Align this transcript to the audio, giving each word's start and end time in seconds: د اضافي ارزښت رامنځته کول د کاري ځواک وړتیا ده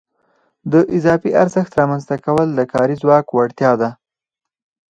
د 0.71 0.73
اضافي 0.97 1.31
ارزښت 1.41 1.71
رامنځته 1.79 2.15
کول 2.25 2.47
د 2.55 2.61
کاري 2.73 2.95
ځواک 3.01 3.25
وړتیا 3.31 3.71
ده 3.81 3.89